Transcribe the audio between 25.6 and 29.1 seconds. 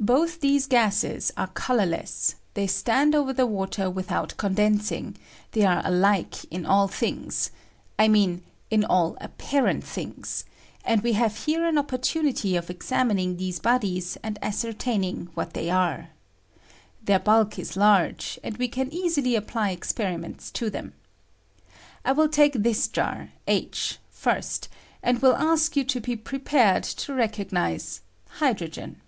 you ^^^Lto be prepared to recognize hydrogen.